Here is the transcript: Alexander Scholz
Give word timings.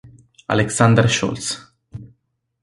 Alexander 0.49 1.05
Scholz 1.05 1.61